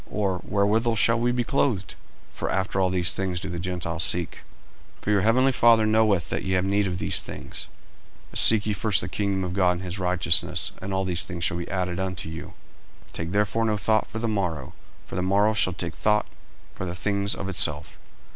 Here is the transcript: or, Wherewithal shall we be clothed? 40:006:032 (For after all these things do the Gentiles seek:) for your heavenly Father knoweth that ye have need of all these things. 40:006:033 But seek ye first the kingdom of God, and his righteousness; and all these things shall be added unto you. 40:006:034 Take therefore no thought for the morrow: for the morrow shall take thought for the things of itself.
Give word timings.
or, 0.09 0.39
Wherewithal 0.39 0.95
shall 0.95 1.19
we 1.19 1.31
be 1.31 1.43
clothed? 1.43 1.93
40:006:032 2.33 2.37
(For 2.39 2.49
after 2.49 2.79
all 2.81 2.89
these 2.89 3.13
things 3.13 3.39
do 3.39 3.49
the 3.49 3.59
Gentiles 3.59 4.01
seek:) 4.01 4.39
for 4.99 5.11
your 5.11 5.21
heavenly 5.21 5.51
Father 5.51 5.85
knoweth 5.85 6.31
that 6.31 6.43
ye 6.43 6.53
have 6.53 6.65
need 6.65 6.87
of 6.87 6.93
all 6.93 6.97
these 6.97 7.21
things. 7.21 7.67
40:006:033 8.29 8.29
But 8.31 8.39
seek 8.39 8.65
ye 8.65 8.73
first 8.73 9.01
the 9.01 9.07
kingdom 9.07 9.43
of 9.43 9.53
God, 9.53 9.71
and 9.73 9.81
his 9.83 9.99
righteousness; 9.99 10.71
and 10.81 10.91
all 10.91 11.05
these 11.05 11.25
things 11.25 11.43
shall 11.43 11.57
be 11.57 11.69
added 11.69 11.99
unto 11.99 12.29
you. 12.29 12.45
40:006:034 13.11 13.11
Take 13.13 13.31
therefore 13.31 13.65
no 13.65 13.77
thought 13.77 14.07
for 14.07 14.17
the 14.17 14.27
morrow: 14.27 14.73
for 15.05 15.13
the 15.13 15.21
morrow 15.21 15.53
shall 15.53 15.73
take 15.73 15.93
thought 15.93 16.25
for 16.73 16.87
the 16.87 16.95
things 16.95 17.35
of 17.35 17.47
itself. 17.47 17.99